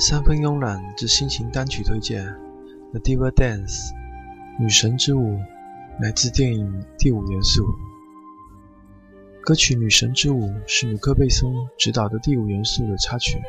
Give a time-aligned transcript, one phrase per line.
[0.00, 2.24] 三分慵懒之心情单曲推荐，
[2.92, 3.90] 《The Diva Dance》
[4.56, 5.40] 女神之舞，
[6.00, 7.64] 来自电影《第五元素》。
[9.42, 13.42] 歌曲《女神之舞》是努克贝松执导的《第五元素》的插曲。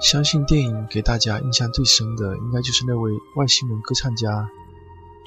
[0.00, 4.48] 相信电影给大家印象最深的，应该就是那位外星人歌唱家。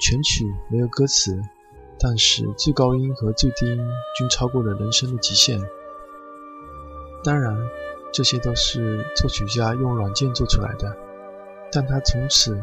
[0.00, 1.38] 全曲没有歌词，
[1.98, 3.78] 但是最高音和最低音
[4.16, 5.60] 均超过了人声的极限。
[7.22, 7.54] 当然。
[8.16, 10.96] 这些都是作曲家用软件做出来的，
[11.70, 12.58] 但他从此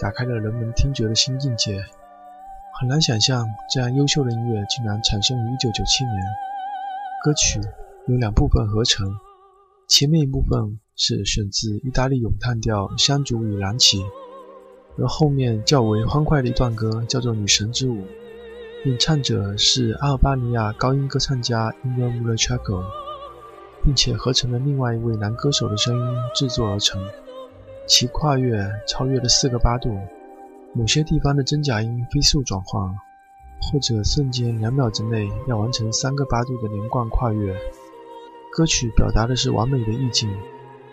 [0.00, 1.80] 打开了人们听觉的新境界。
[2.80, 6.26] 很难想象这样优秀的音乐竟然产生于1997年。
[7.22, 7.60] 歌曲
[8.08, 9.06] 由两部分合成，
[9.86, 14.00] 前面一部分是选自意大利咏叹调《香烛与燃起》，
[14.98, 17.94] 而后面较为欢快的一段歌叫做《女神之舞》，
[18.86, 22.82] 演唱者是阿尔巴尼亚高音歌唱家 Inga m u l a c h a k o
[23.86, 27.00] 并且合成了另外一位男歌手的声音制作而成，
[27.86, 29.96] 其跨越超越了四个八度，
[30.72, 32.82] 某些地方的真假音飞速转换，
[33.62, 37.56] 或者瞬间两秒之内要完成三个八度的连贯跨越。
[38.50, 40.28] 歌曲表达的是完美的意境，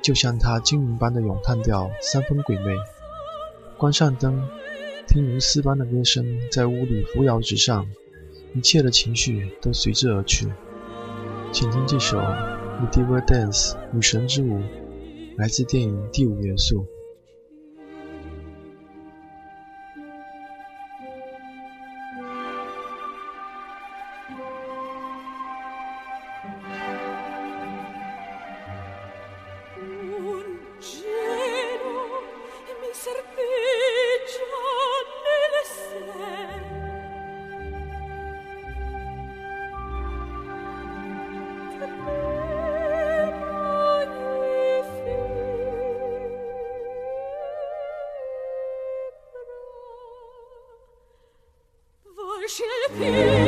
[0.04, 2.76] 就像它精灵般的咏叹调，三分鬼魅。
[3.76, 4.48] 关上灯，
[5.08, 7.88] 听如丝般的歌声在屋里扶摇直上，
[8.54, 10.48] 一切的情绪都随之而去。
[11.52, 12.20] 请听这首。
[12.82, 14.60] 《Mdiva Dance》女神之舞，
[15.38, 16.80] 来自电影《第五元素》。
[52.46, 53.43] Schild